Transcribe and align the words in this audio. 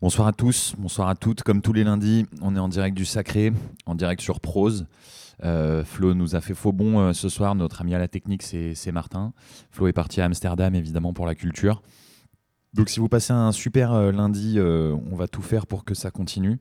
Bonsoir 0.00 0.28
à 0.28 0.32
tous, 0.32 0.76
bonsoir 0.78 1.08
à 1.08 1.16
toutes. 1.16 1.42
Comme 1.42 1.60
tous 1.60 1.72
les 1.72 1.82
lundis, 1.82 2.24
on 2.40 2.54
est 2.54 2.60
en 2.60 2.68
direct 2.68 2.96
du 2.96 3.04
Sacré, 3.04 3.52
en 3.84 3.96
direct 3.96 4.22
sur 4.22 4.38
Prose. 4.38 4.86
Euh, 5.42 5.84
Flo 5.84 6.14
nous 6.14 6.36
a 6.36 6.40
fait 6.40 6.54
faux 6.54 6.70
bon 6.70 7.00
euh, 7.00 7.12
ce 7.12 7.28
soir. 7.28 7.56
Notre 7.56 7.80
ami 7.80 7.96
à 7.96 7.98
la 7.98 8.06
technique, 8.06 8.44
c'est 8.44 8.92
Martin. 8.92 9.32
Flo 9.72 9.88
est 9.88 9.92
parti 9.92 10.20
à 10.20 10.26
Amsterdam, 10.26 10.72
évidemment, 10.76 11.12
pour 11.12 11.26
la 11.26 11.34
culture. 11.34 11.82
Donc, 12.74 12.90
si 12.90 13.00
vous 13.00 13.08
passez 13.08 13.32
un 13.32 13.50
super 13.50 13.92
euh, 13.92 14.12
lundi, 14.12 14.60
on 14.60 15.16
va 15.16 15.26
tout 15.26 15.42
faire 15.42 15.66
pour 15.66 15.84
que 15.84 15.94
ça 15.94 16.12
continue. 16.12 16.60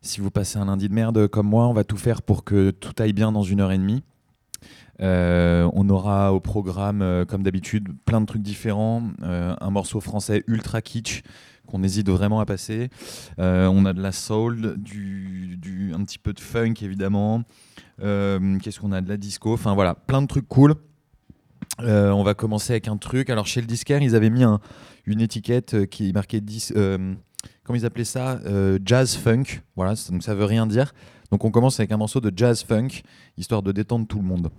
Si 0.00 0.22
vous 0.22 0.30
passez 0.30 0.56
un 0.56 0.64
lundi 0.64 0.88
de 0.88 0.94
merde 0.94 1.26
comme 1.26 1.48
moi, 1.48 1.68
on 1.68 1.74
va 1.74 1.84
tout 1.84 1.98
faire 1.98 2.22
pour 2.22 2.42
que 2.42 2.70
tout 2.70 2.94
aille 3.02 3.12
bien 3.12 3.32
dans 3.32 3.42
une 3.42 3.60
heure 3.60 3.72
et 3.72 3.78
demie. 3.78 4.02
on 4.98 5.88
aura 5.90 6.32
au 6.32 6.40
programme, 6.40 7.26
comme 7.28 7.42
d'habitude, 7.42 7.90
plein 8.06 8.22
de 8.22 8.26
trucs 8.26 8.42
différents. 8.42 9.02
un 9.20 9.70
morceau 9.70 10.00
français 10.00 10.42
ultra 10.46 10.80
kitsch 10.80 11.22
qu'on 11.72 11.82
hésite 11.82 12.08
vraiment 12.08 12.38
à 12.38 12.46
passer. 12.46 12.90
on 13.38 13.84
a 13.84 13.92
de 13.92 14.00
la 14.00 14.12
soul, 14.12 14.76
du, 14.76 15.92
un 15.94 16.04
petit 16.04 16.18
peu 16.18 16.32
de 16.32 16.40
funk 16.40 16.74
évidemment, 16.82 17.44
euh, 18.02 18.58
qu'est-ce 18.58 18.80
qu'on 18.80 18.92
a 18.92 19.00
De 19.00 19.08
la 19.08 19.16
disco? 19.16 19.52
Enfin 19.52 19.74
voilà, 19.74 19.94
plein 19.94 20.22
de 20.22 20.26
trucs 20.26 20.48
cool. 20.48 20.74
Euh, 21.80 22.10
on 22.10 22.22
va 22.22 22.34
commencer 22.34 22.72
avec 22.72 22.88
un 22.88 22.96
truc. 22.96 23.30
Alors 23.30 23.46
chez 23.46 23.60
le 23.60 23.66
disquaire, 23.66 24.02
ils 24.02 24.14
avaient 24.14 24.30
mis 24.30 24.44
une 25.06 25.20
étiquette 25.20 25.74
euh, 25.74 25.86
qui 25.86 26.12
marquait 26.12 26.40
10. 26.40 26.74
comment 26.74 27.78
ils 27.78 27.86
appelaient 27.86 28.04
ça? 28.04 28.40
Jazz 28.84 29.16
funk. 29.16 29.62
Voilà, 29.76 29.94
donc 30.10 30.22
ça 30.22 30.34
veut 30.34 30.44
rien 30.44 30.66
dire. 30.66 30.92
Donc 31.30 31.44
on 31.44 31.50
commence 31.50 31.80
avec 31.80 31.92
un 31.92 31.96
morceau 31.96 32.20
de 32.20 32.30
jazz 32.34 32.62
funk, 32.62 33.02
histoire 33.38 33.62
de 33.62 33.72
détendre 33.72 34.06
tout 34.06 34.18
le 34.18 34.24
monde. 34.24 34.50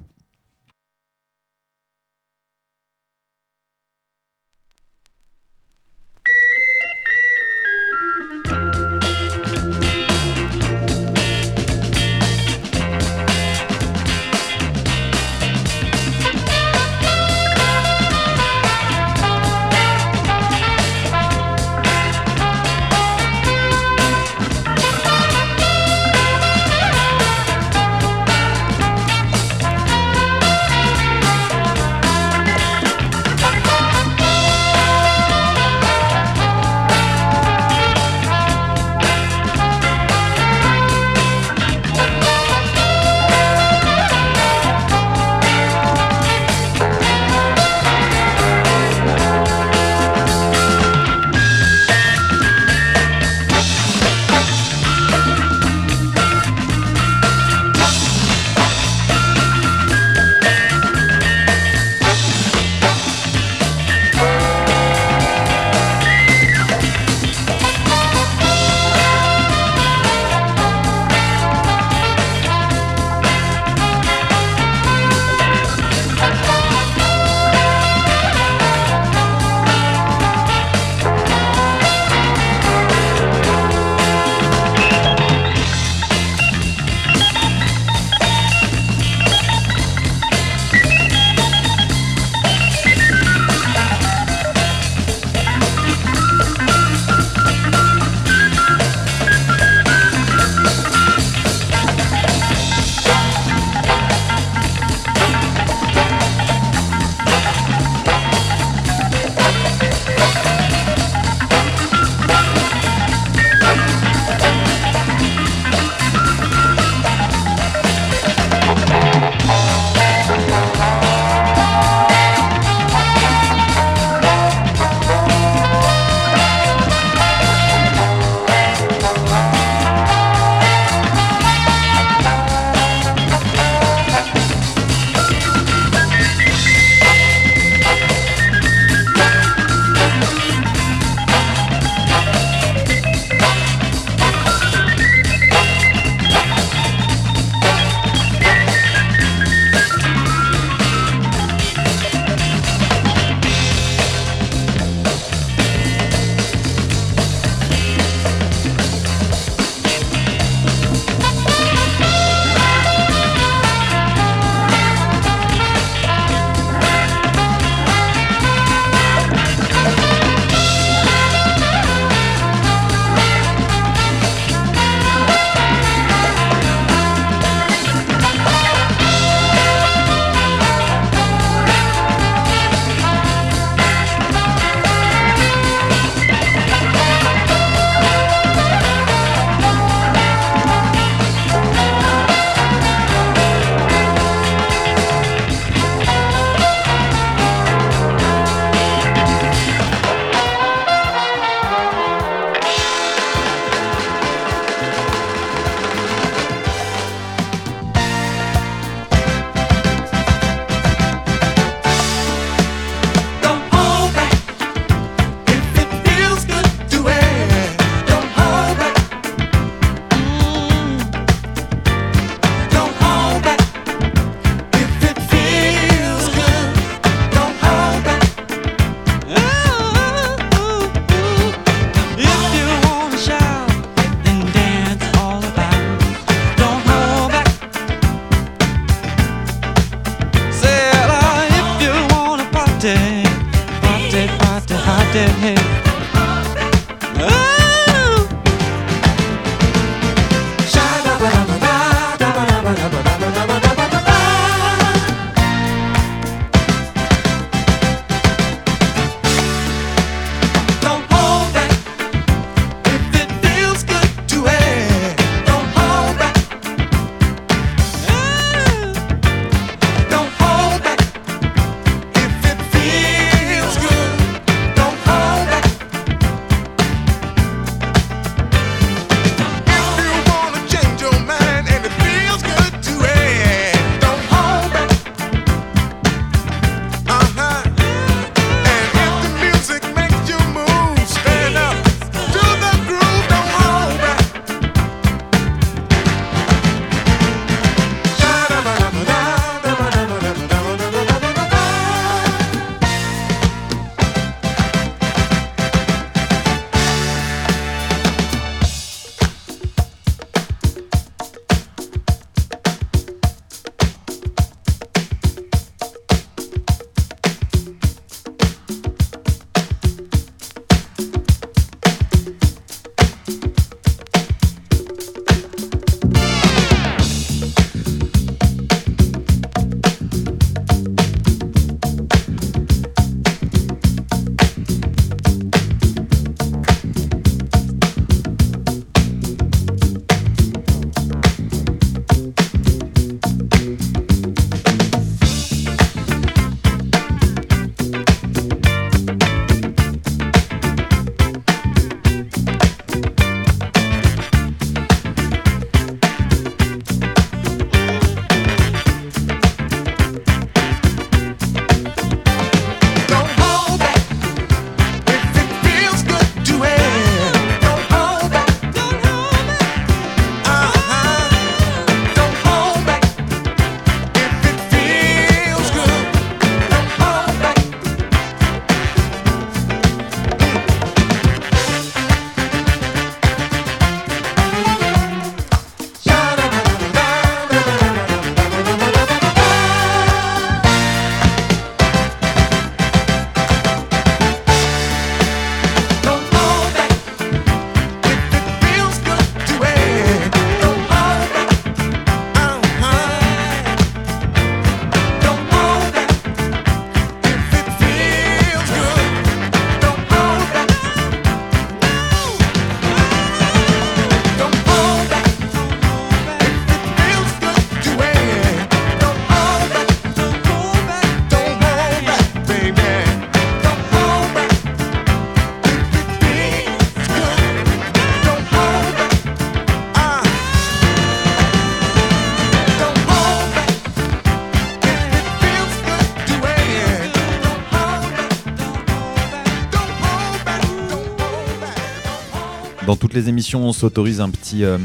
Dans 442.94 442.98
toutes 442.98 443.16
les 443.16 443.28
émissions, 443.28 443.66
on 443.66 443.74
s'autorise 443.74 444.22
un 444.22 444.30
petit, 444.30 444.64
euh, 444.64 444.78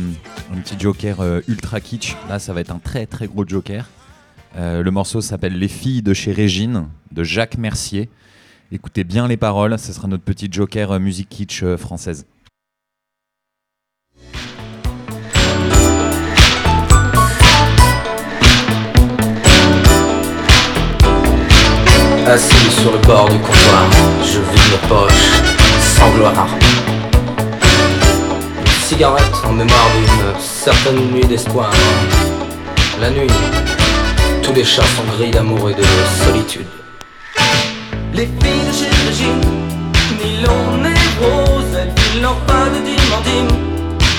un 0.51 0.61
petit 0.63 0.77
joker 0.79 1.21
euh, 1.21 1.43
ultra 1.47 1.79
kitsch. 1.79 2.17
Là, 2.27 2.39
ça 2.39 2.55
va 2.55 2.63
être 2.63 2.71
un 2.71 2.79
très 2.79 3.05
très 3.05 3.27
gros 3.27 3.47
joker. 3.47 3.87
Euh, 4.57 4.83
le 4.83 4.91
morceau 4.91 5.21
s'appelle 5.21 5.59
Les 5.59 5.69
filles 5.69 6.01
de 6.01 6.15
chez 6.15 6.33
Régine, 6.33 6.87
de 7.13 7.23
Jacques 7.23 7.59
Mercier. 7.59 8.09
Écoutez 8.73 9.05
bien 9.05 9.29
les 9.29 9.37
paroles, 9.37 9.79
ce 9.79 9.93
sera 9.93 10.09
notre 10.09 10.25
petit 10.25 10.49
joker 10.51 10.99
musique 10.99 11.29
kitsch 11.29 11.63
française. 11.77 12.25
Assis 22.27 22.71
sur 22.71 22.91
le 22.91 23.07
bord 23.07 23.29
du 23.29 23.37
comptoir, 23.37 23.91
je 24.23 24.39
vide 24.39 24.81
mes 24.81 24.89
poches 24.89 25.43
sans 25.79 26.11
gloire. 26.17 26.49
Cigarette 28.89 29.35
en 29.45 29.53
mémoire 29.53 29.91
d'une 29.95 30.41
certaine 30.41 31.11
nuit 31.13 31.27
d'espoir. 31.27 31.71
La 32.99 33.11
nuit, 33.11 33.29
tous 34.43 34.55
les 34.55 34.65
chats 34.65 34.81
sont 34.97 35.05
gris 35.15 35.31
d'amour 35.31 35.69
et 35.69 35.75
de 35.75 35.85
solitude. 36.25 36.67
Les 38.15 38.25
filles 38.25 38.67
de 38.67 38.73
chez 38.73 39.07
Régine, 39.07 39.41
ni 40.19 40.41
l'on 40.43 40.87
est 40.87 41.09
rose, 41.21 41.67
elles 41.79 41.93
filent 42.01 42.27
pas 42.47 42.71
de 42.71 42.83
dîme 42.83 43.13
en 43.15 43.21
dîme. 43.21 43.59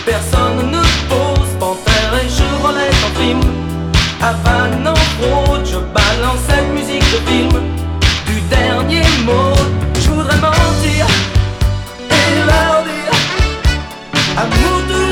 Personne 0.06 0.70
ne 0.70 0.82
pose, 1.10 1.50
panthère 1.60 2.14
et 2.24 2.30
Chevrolet 2.30 2.92
en 3.08 3.12
prime. 3.16 3.52
Havane 4.22 4.88
en 4.88 4.96
fraude, 4.96 5.66
je 5.66 5.78
balance 5.78 6.42
cette 6.48 6.70
musique 6.76 7.12
de 7.12 7.28
film. 7.28 7.64
Du 8.28 8.40
dernier 8.42 9.02
mot, 9.26 9.56
je 9.96 10.10
voudrais 10.12 10.38
mentir 10.38 10.59
Amour 14.42 14.88
toujours, 14.88 15.09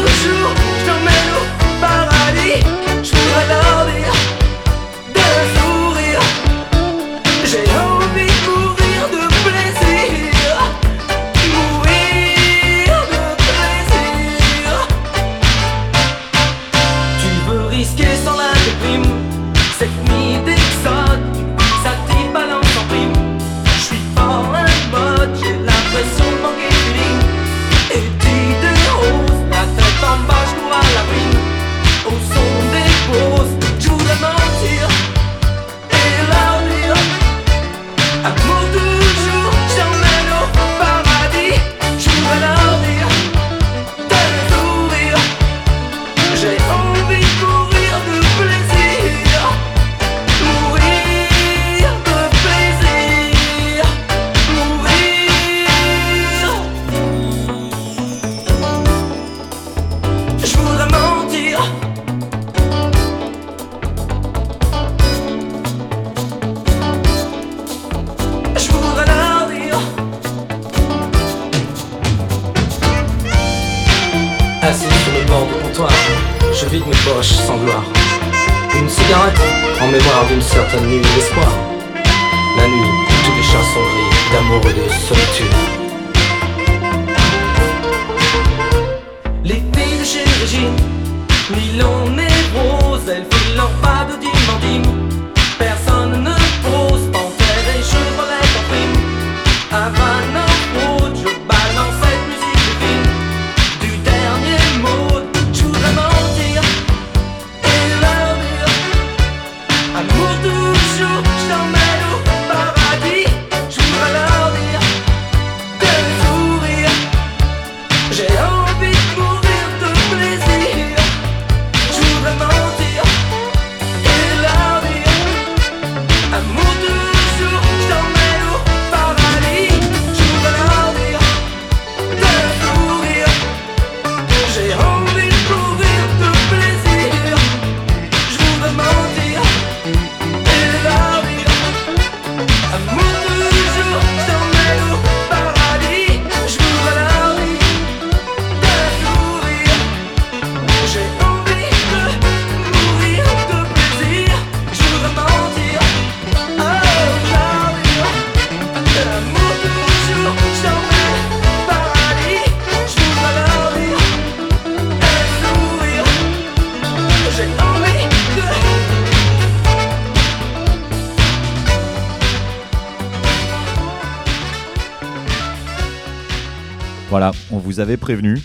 Voilà, 177.09 177.31
on 177.51 177.57
vous 177.57 177.79
avait 177.79 177.95
prévenu. 177.95 178.37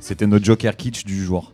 C'était 0.00 0.26
notre 0.26 0.44
Joker 0.44 0.76
Kitsch 0.76 1.04
du 1.04 1.22
jour. 1.22 1.52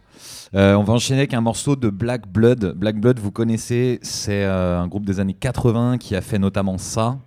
Euh, 0.55 0.75
on 0.77 0.83
va 0.83 0.95
enchaîner 0.95 1.21
avec 1.21 1.35
un 1.35 1.43
morceau 1.43 1.77
de 1.77 1.91
Black 1.91 2.27
Blood. 2.27 2.73
Black 2.75 2.97
Blood, 2.99 3.19
vous 3.19 3.31
connaissez, 3.31 3.99
c'est 4.01 4.45
euh, 4.45 4.81
un 4.81 4.89
groupe 4.89 5.05
des 5.05 5.21
années 5.21 5.35
80 5.35 5.99
qui 5.99 6.17
a 6.17 6.23
fait 6.23 6.39
notamment 6.39 6.79
ça. 6.79 7.19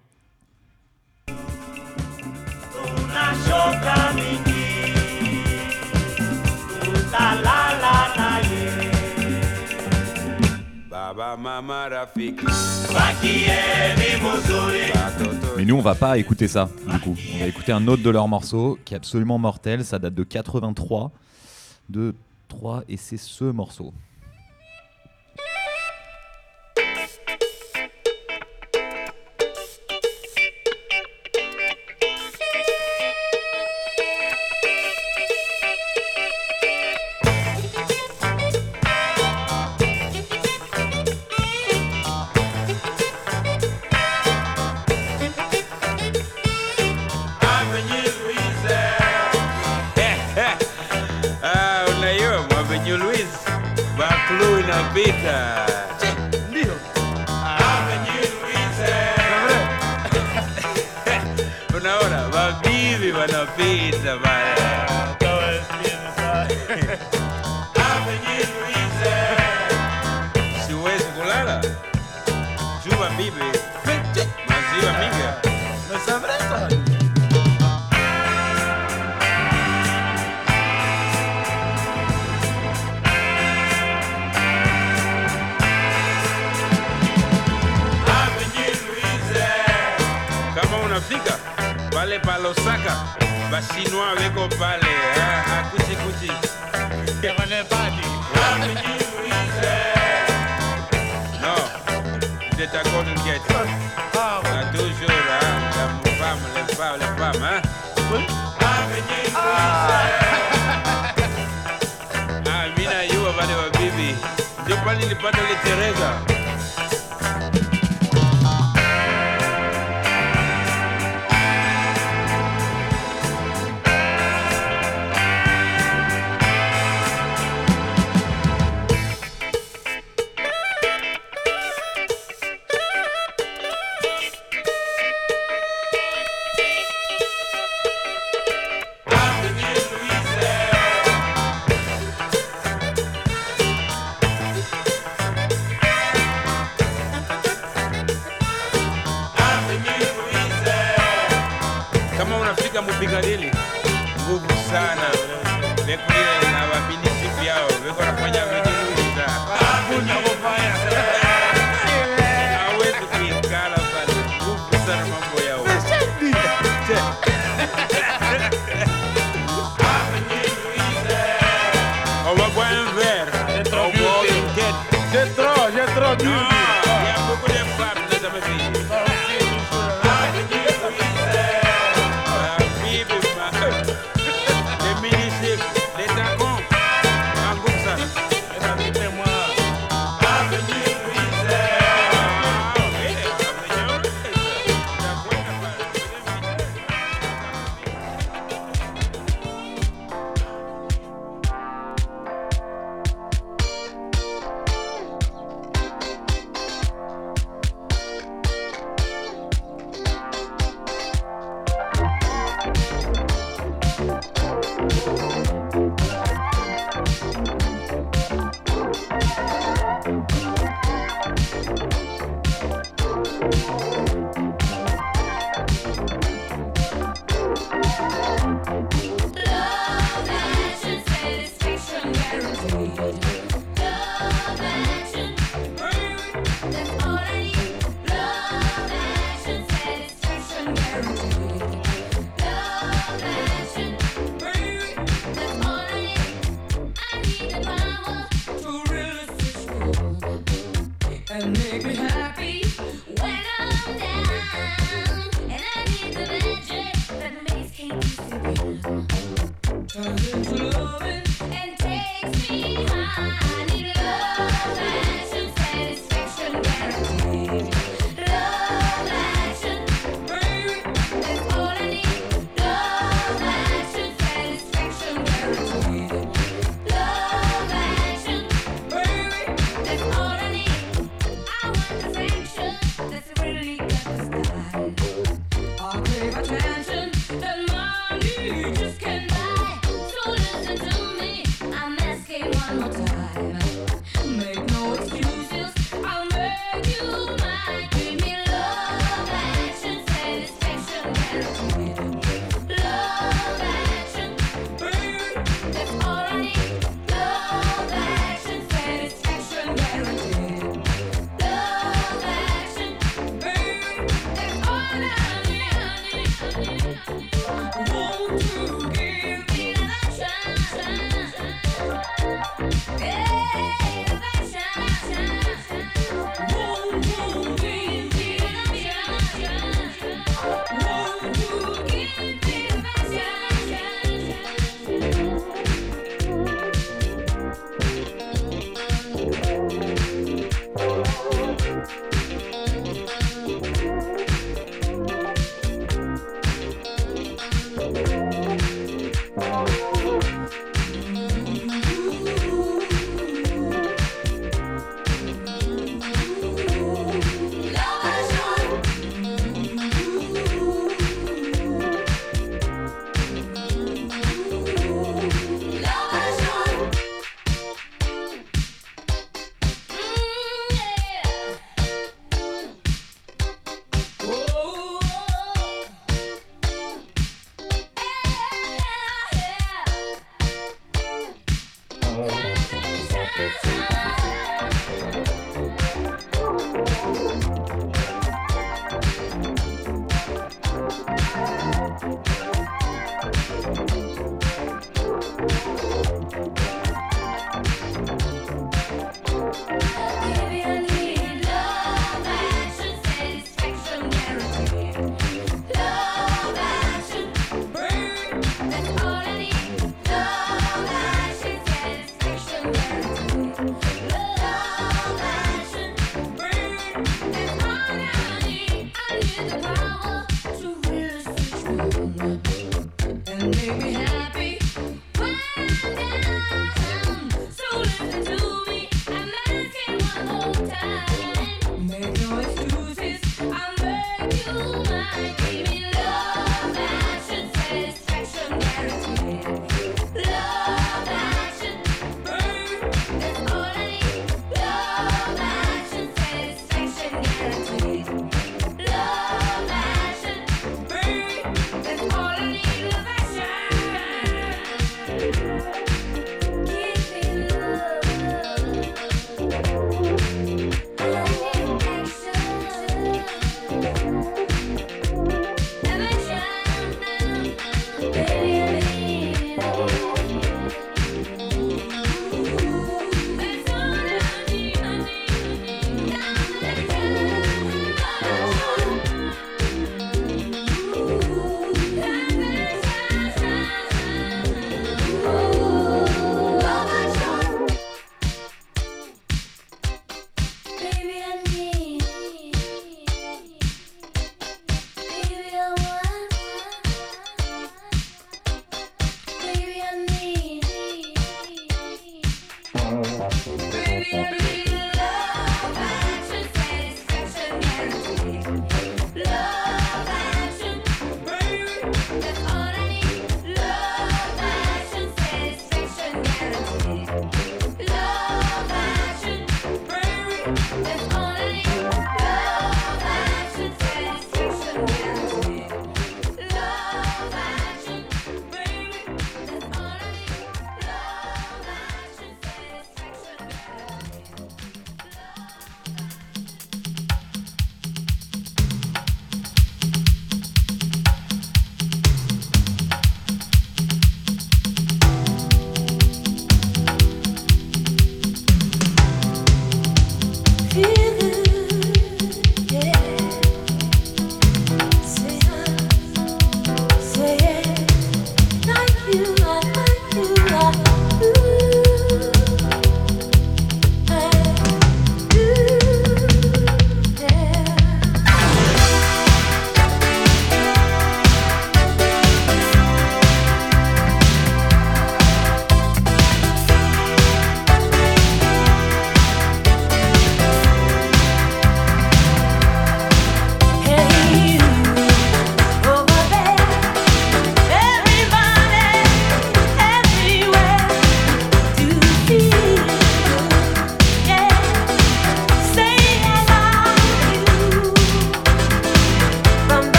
Baba 10.90 11.38
mama 11.38 11.90
rafiki 11.90 12.46
Mais 15.62 15.68
nous, 15.68 15.75
on 15.75 15.82
va 15.82 15.94
pas 15.94 16.18
écouter 16.18 16.48
ça, 16.48 16.72
du 16.88 17.00
coup. 17.01 17.15
On 17.36 17.38
va 17.38 17.46
écouter 17.46 17.72
un 17.72 17.88
autre 17.88 18.01
de 18.01 18.10
leurs 18.10 18.27
morceaux 18.27 18.80
qui 18.84 18.96
est 18.96 18.98
absolument 18.98 19.38
mortel. 19.38 19.86
Ça 19.86 20.00
date 20.00 20.15
de 20.15 20.24
83. 20.24 21.12
De 21.88 22.15
3, 22.48 22.84
et 22.89 22.98
c'est 22.98 23.18
ce 23.18 23.44
morceau. 23.44 23.94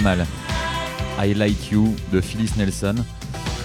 Mal. 0.00 0.26
I 1.20 1.34
Like 1.34 1.70
You 1.70 1.94
de 2.12 2.20
Phyllis 2.20 2.52
Nelson. 2.56 2.96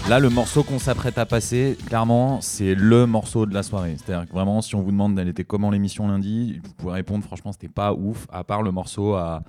Là, 0.07 0.19
le 0.19 0.29
morceau 0.29 0.63
qu'on 0.63 0.79
s'apprête 0.79 1.17
à 1.17 1.25
passer, 1.25 1.77
clairement, 1.85 2.41
c'est 2.41 2.75
le 2.75 3.05
morceau 3.05 3.45
de 3.45 3.53
la 3.53 3.63
soirée. 3.63 3.95
C'est-à-dire 3.97 4.27
que 4.27 4.33
vraiment, 4.33 4.61
si 4.61 4.75
on 4.75 4.81
vous 4.81 4.91
demande 4.91 5.17
elle 5.19 5.27
était 5.27 5.43
comment 5.43 5.69
l'émission 5.71 6.07
lundi, 6.07 6.59
vous 6.63 6.73
pouvez 6.73 6.93
répondre, 6.93 7.23
franchement, 7.23 7.51
c'était 7.51 7.67
pas 7.67 7.93
ouf, 7.93 8.27
à 8.31 8.43
part 8.43 8.63
le 8.63 8.71
morceau 8.71 9.15
à, 9.15 9.43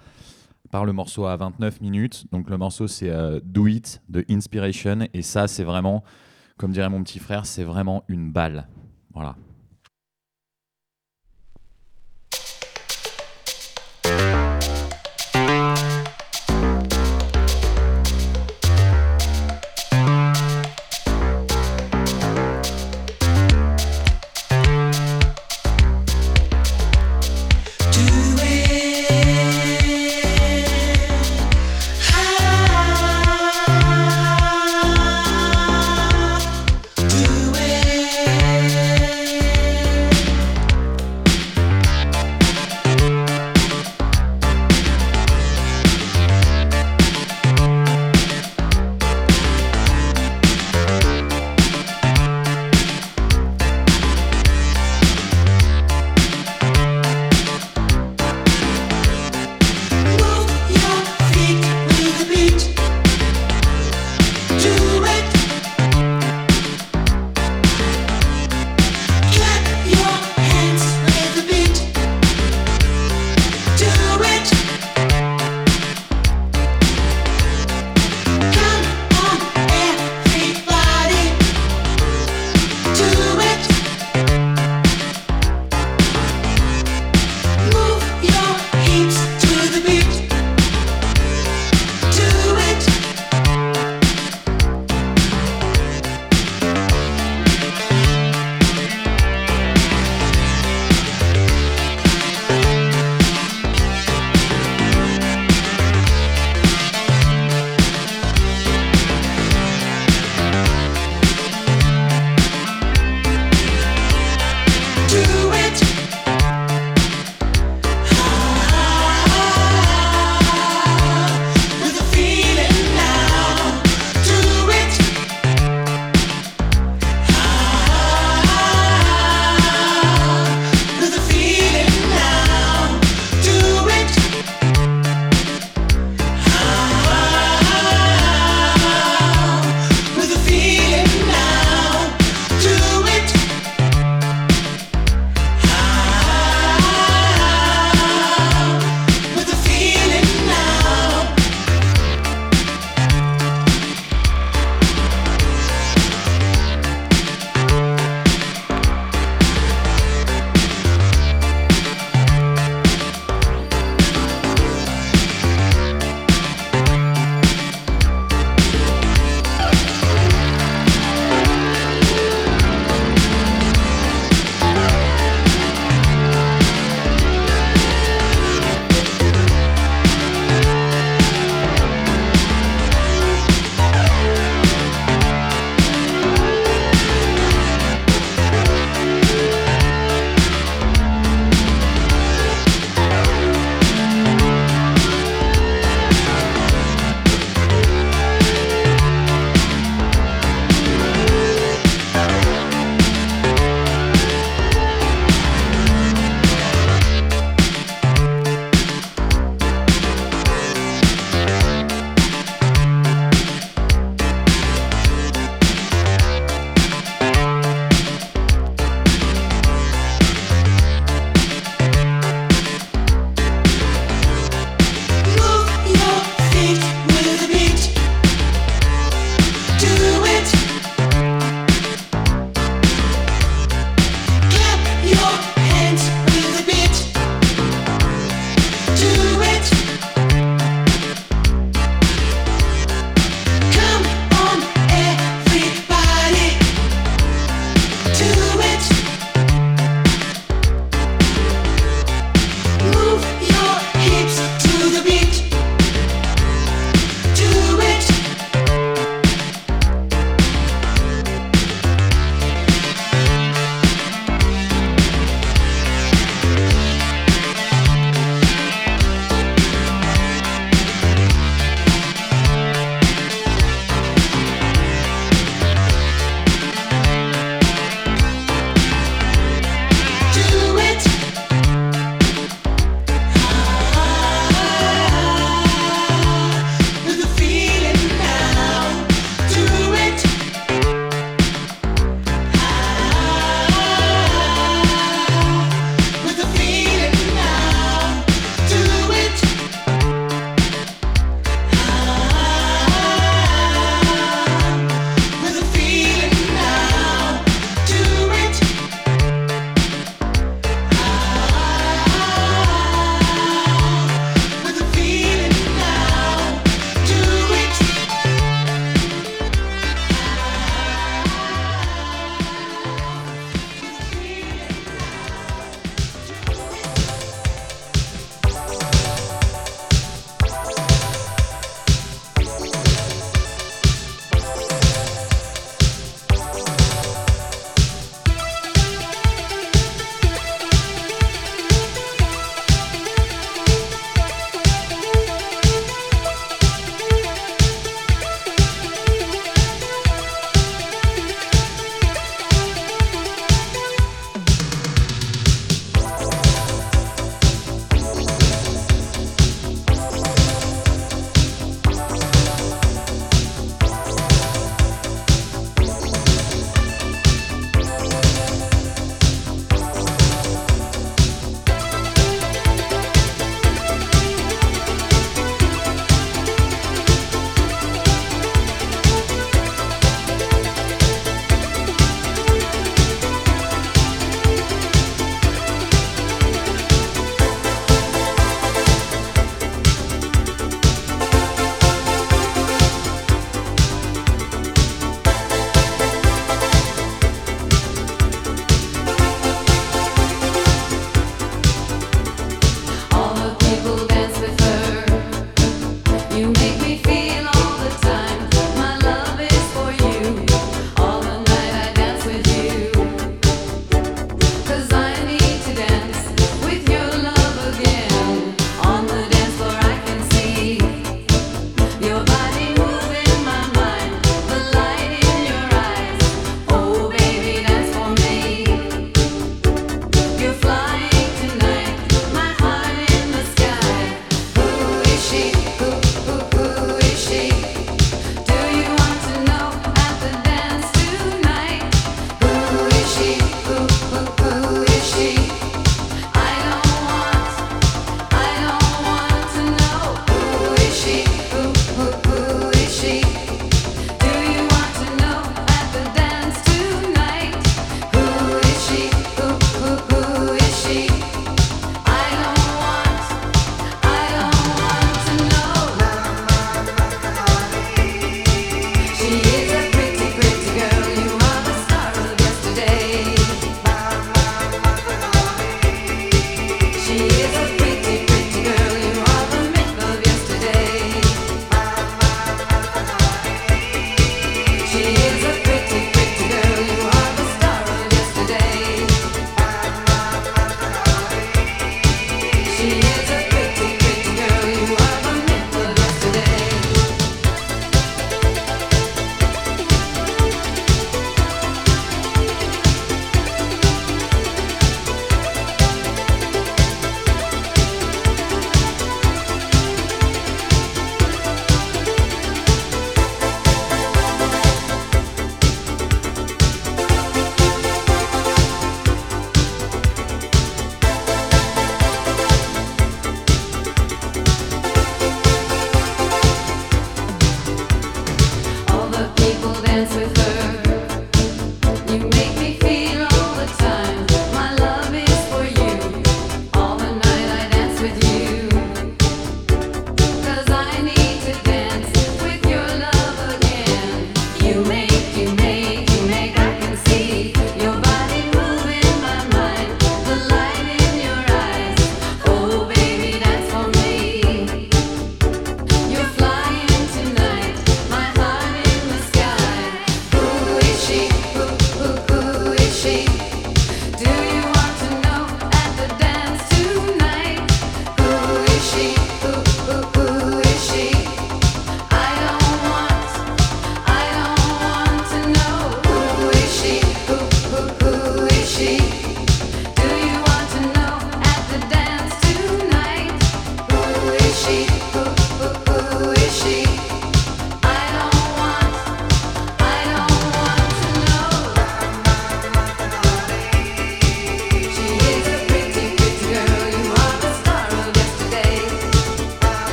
part 0.70 0.84
le 0.84 0.92
morceau 0.92 1.26
à 1.26 1.36
29 1.36 1.80
minutes. 1.80 2.26
Donc 2.32 2.48
le 2.48 2.56
morceau, 2.56 2.86
c'est 2.86 3.10
euh, 3.10 3.40
Do 3.42 3.66
It 3.66 4.02
de 4.08 4.24
Inspiration. 4.30 5.00
Et 5.14 5.22
ça, 5.22 5.48
c'est 5.48 5.64
vraiment, 5.64 6.04
comme 6.58 6.72
dirait 6.72 6.88
mon 6.88 7.02
petit 7.02 7.18
frère, 7.18 7.46
c'est 7.46 7.64
vraiment 7.64 8.04
une 8.08 8.30
balle. 8.30 8.68
Voilà. 9.12 9.36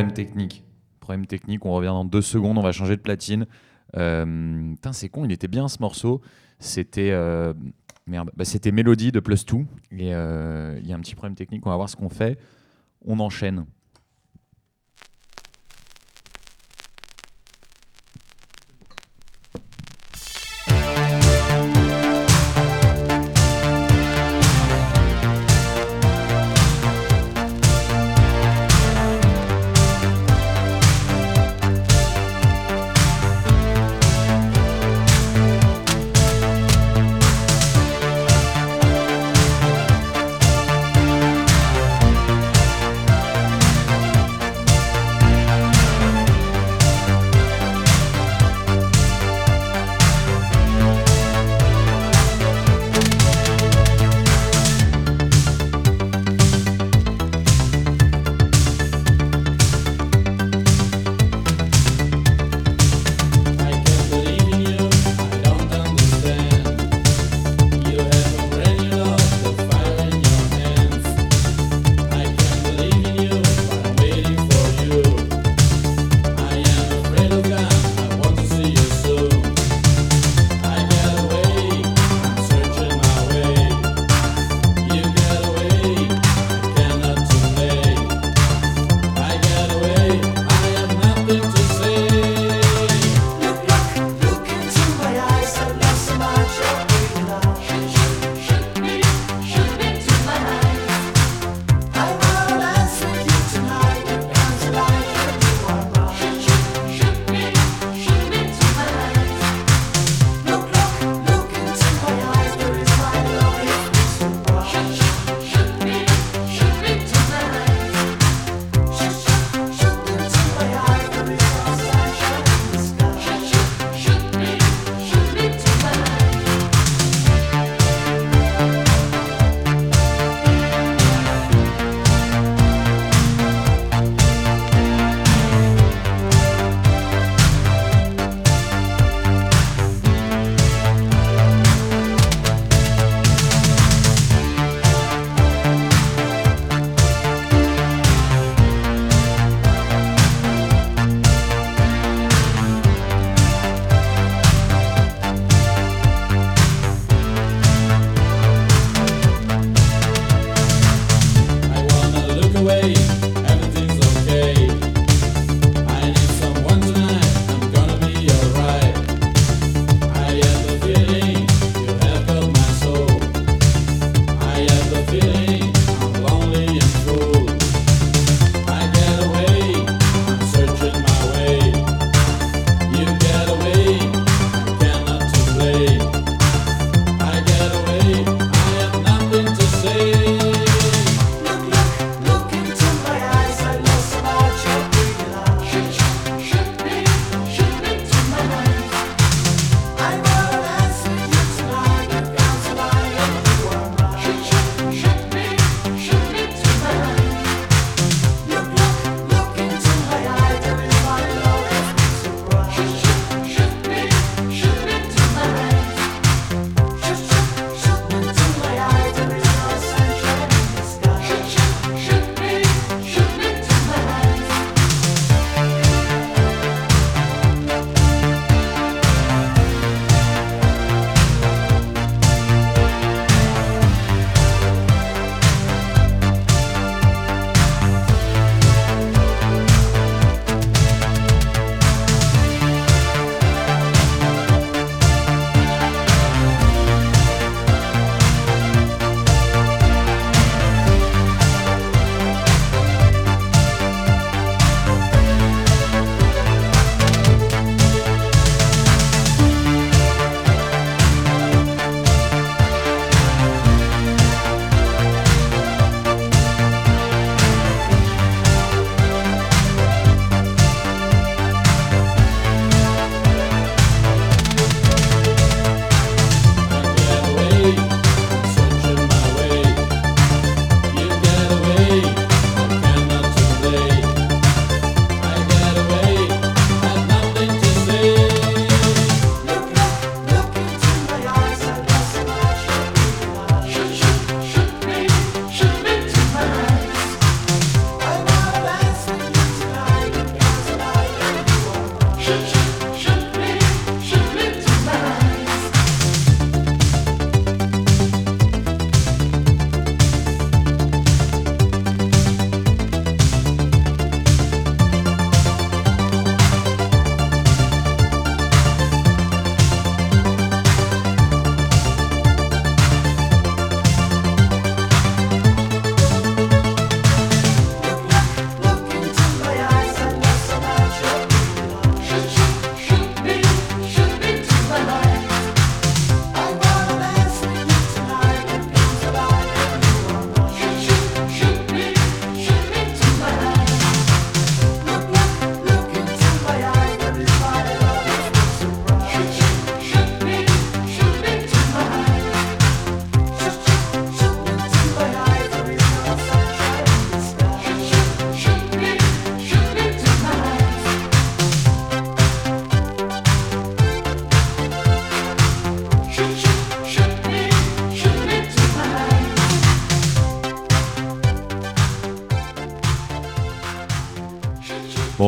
Problème 0.00 0.14
technique. 0.14 0.64
Problème 1.00 1.26
technique, 1.26 1.66
on 1.66 1.72
revient 1.72 1.88
dans 1.88 2.06
deux 2.06 2.22
secondes, 2.22 2.56
on 2.56 2.62
va 2.62 2.72
changer 2.72 2.96
de 2.96 3.02
platine. 3.02 3.46
Euh, 3.98 4.74
c'est 4.92 5.10
con, 5.10 5.26
il 5.26 5.32
était 5.32 5.46
bien 5.46 5.68
ce 5.68 5.76
morceau. 5.80 6.22
C'était 6.58 7.10
euh, 7.10 7.52
bah, 8.06 8.46
c'était 8.46 8.72
Mélodie 8.72 9.12
de 9.12 9.20
Plus 9.20 9.44
2. 9.44 9.58
Et 9.98 10.14
euh, 10.14 10.78
il 10.80 10.88
y 10.88 10.94
a 10.94 10.96
un 10.96 11.00
petit 11.00 11.14
problème 11.14 11.34
technique, 11.34 11.66
on 11.66 11.70
va 11.70 11.76
voir 11.76 11.90
ce 11.90 11.96
qu'on 11.96 12.08
fait. 12.08 12.38
On 13.04 13.20
enchaîne. 13.20 13.66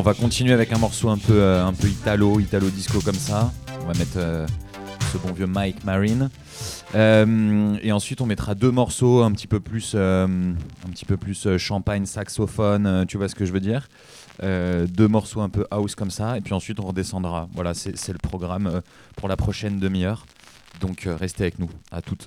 On 0.03 0.05
va 0.05 0.14
continuer 0.14 0.53
avec 0.53 0.72
un 0.72 0.78
morceau 0.78 1.11
un 1.11 1.16
peu, 1.16 1.34
euh, 1.34 1.64
un 1.64 1.72
peu 1.72 1.86
italo, 1.86 2.40
italo 2.40 2.68
disco 2.70 2.98
comme 3.03 3.14
ça. 3.14 3.53
On 3.82 3.86
va 3.86 3.96
mettre 3.96 4.16
euh, 4.16 4.48
ce 5.12 5.18
bon 5.18 5.32
vieux 5.32 5.46
Mike 5.46 5.84
Marine. 5.84 6.28
Euh, 6.96 7.76
et 7.80 7.92
ensuite, 7.92 8.20
on 8.20 8.26
mettra 8.26 8.57
deux 8.57 8.72
morceaux 8.72 9.22
un 9.22 9.30
petit 9.30 9.46
peu 9.46 9.61
plus, 9.61 9.94
un 9.94 10.28
petit 10.90 11.05
peu 11.05 11.16
plus 11.16 11.57
champagne, 11.57 12.05
saxophone. 12.05 13.07
tu 13.07 13.16
vois 13.16 13.28
ce 13.28 13.36
que 13.36 13.44
je 13.44 13.53
veux 13.53 13.61
dire? 13.61 13.88
Deux 14.42 15.07
morceaux 15.07 15.40
un 15.40 15.48
peu 15.48 15.68
house 15.70 15.94
comme 15.94 16.11
ça. 16.11 16.36
Et 16.36 16.40
puis 16.40 16.53
ensuite, 16.53 16.80
on 16.80 16.86
redescendra. 16.86 17.48
Voilà, 17.55 17.72
c'est 17.72 18.12
le 18.12 18.18
programme 18.18 18.82
pour 19.14 19.28
la 19.28 19.36
prochaine 19.36 19.78
demi-heure. 19.78 20.26
Donc, 20.80 21.07
restez 21.07 21.44
avec 21.44 21.61
nous. 21.61 21.70
À 21.92 22.03
toutes. 22.03 22.26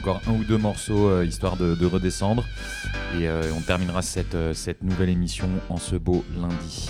encore 0.00 0.22
un 0.26 0.32
ou 0.32 0.44
deux 0.44 0.56
morceaux 0.56 1.10
euh, 1.10 1.26
histoire 1.26 1.56
de, 1.58 1.84
redescendre. 1.84 2.46
Et 3.18 3.28
euh, 3.28 3.42
on 3.54 3.60
terminera 3.60 4.00
euh, 4.34 4.54
cette 4.54 4.82
nouvelle 4.82 5.10
émission 5.10 5.46
en 5.68 5.76
ce 5.76 5.96
beau 5.96 6.24
lundi. 6.40 6.88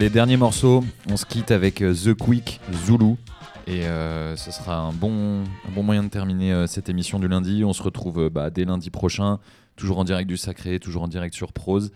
Les 0.00 0.10
derniers 0.10 0.36
morceaux, 0.36 0.82
on 1.08 1.16
se 1.16 1.24
quitte 1.24 1.52
avec 1.52 1.80
euh, 1.80 1.94
The 1.94 2.14
Quick 2.14 2.60
Zulu. 2.84 3.14
Et 3.68 3.86
euh, 3.86 4.34
ce 4.34 4.50
sera 4.50 4.76
un 4.76 4.92
bon, 4.92 5.44
moyen 5.72 6.02
de 6.02 6.08
terminer 6.08 6.52
euh, 6.52 6.66
cette 6.66 6.88
émission 6.88 7.20
du 7.20 7.28
lundi. 7.28 7.64
On 7.64 7.72
se 7.72 7.82
retrouve 7.82 8.28
bah, 8.28 8.50
dès 8.50 8.64
lundi 8.64 8.90
prochain, 8.90 9.38
toujours 9.76 9.98
en 9.98 10.04
direct 10.04 10.28
du 10.28 10.36
Sacré, 10.36 10.80
toujours 10.80 11.04
en 11.04 11.08
direct 11.08 11.34
sur 11.34 11.52
Prose. 11.52 11.92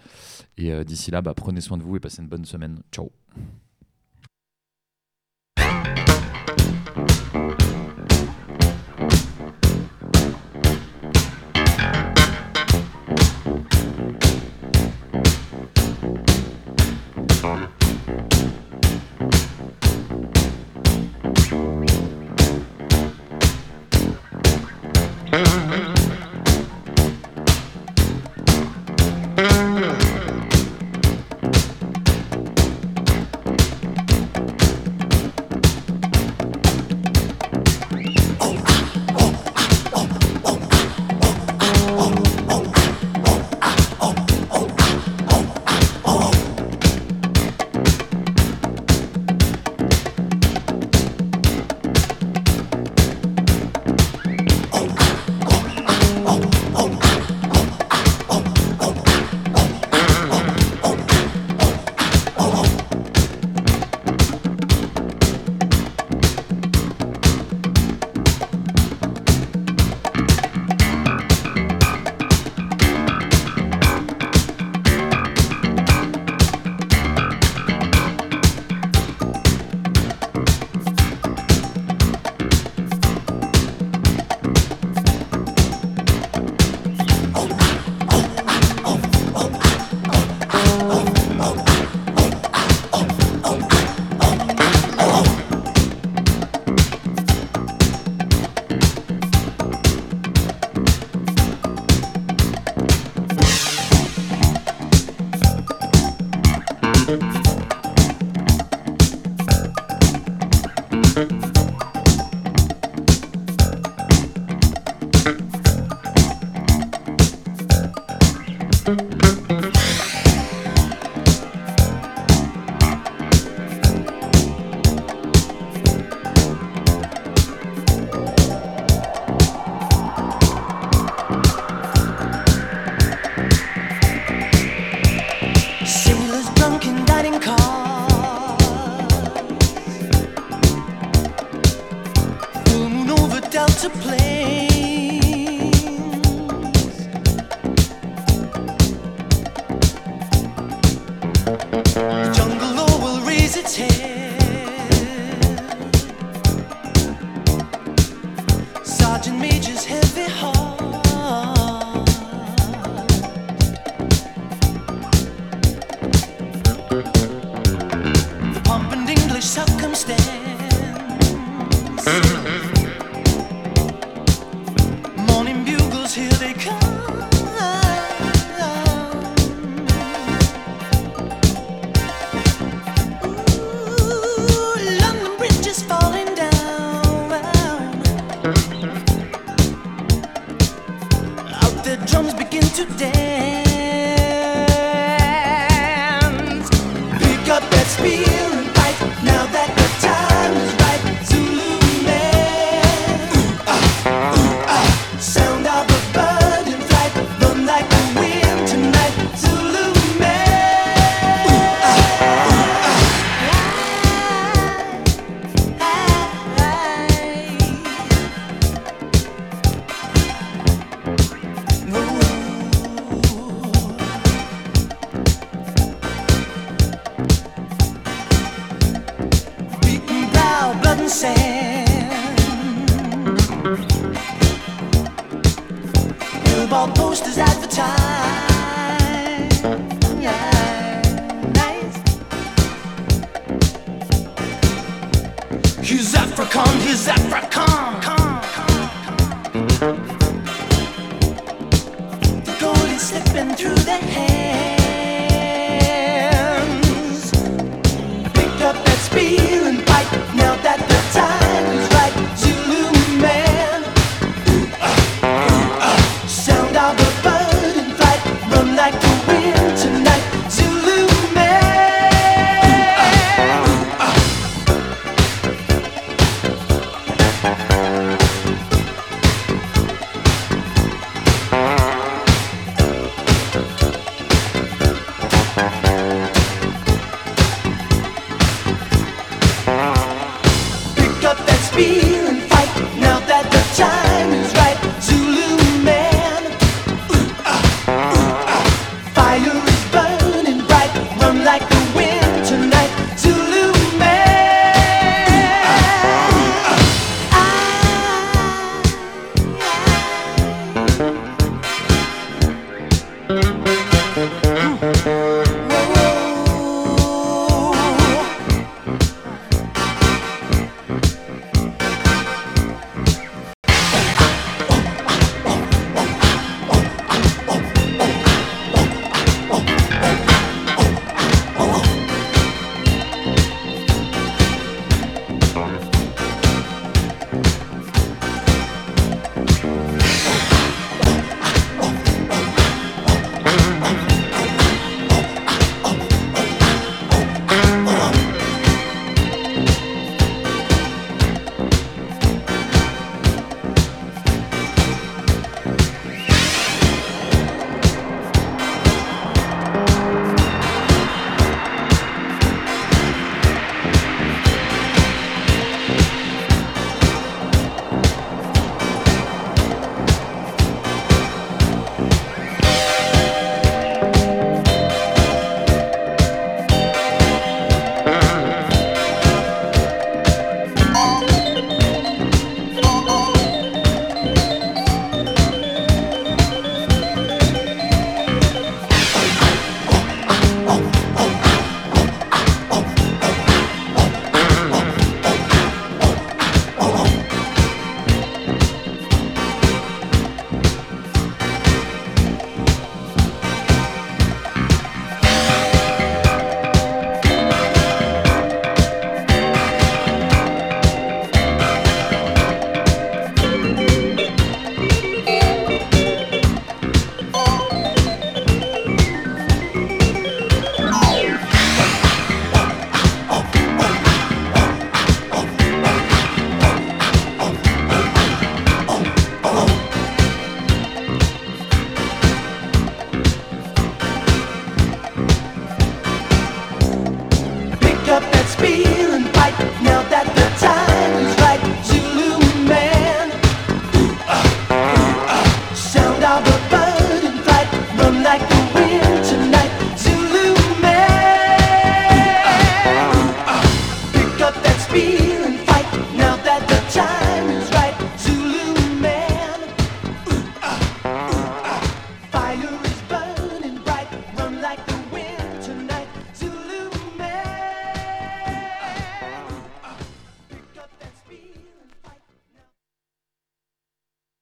Et 0.57 0.85
d'ici 0.85 1.11
là, 1.11 1.23
bah, 1.23 1.35
prenez 1.35 1.61
soin 1.61 1.77
de 1.77 1.83
vous 1.83 1.97
et 1.97 2.01
passez 2.01 2.23
une 2.23 2.29
bonne 2.29 2.45
semaine. 2.45 2.79
Ciao. 2.93 3.11